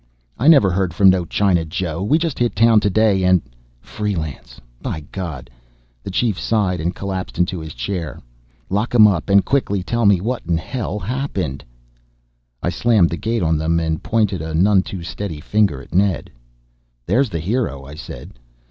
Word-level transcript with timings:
"I 0.39 0.47
never 0.47 0.71
heard 0.71 0.95
from 0.95 1.11
no 1.11 1.25
China 1.25 1.63
Joe. 1.63 2.01
We 2.01 2.17
just 2.17 2.39
hit 2.39 2.55
town 2.55 2.79
today 2.79 3.21
and" 3.23 3.39
"Freelance, 3.95 4.59
by 4.81 5.01
God," 5.11 5.51
the 6.01 6.09
Chief 6.09 6.39
sighed 6.39 6.81
and 6.81 6.95
collapsed 6.95 7.37
into 7.37 7.59
his 7.59 7.75
chair. 7.75 8.19
"Lock 8.67 8.95
'em 8.95 9.05
up 9.05 9.29
and 9.29 9.45
quickly 9.45 9.83
tell 9.83 10.07
me 10.07 10.19
what 10.19 10.41
in 10.47 10.57
hell 10.57 10.97
happened." 10.97 11.63
I 12.63 12.69
slammed 12.71 13.11
the 13.11 13.15
gate 13.15 13.43
on 13.43 13.59
them 13.59 13.79
and 13.79 14.01
pointed 14.01 14.41
a 14.41 14.55
none 14.55 14.81
too 14.81 15.03
steady 15.03 15.39
finger 15.39 15.83
at 15.83 15.93
Ned. 15.93 16.31
"There's 17.05 17.29
the 17.29 17.37
hero," 17.37 17.85
I 17.85 17.93
said. 17.93 18.31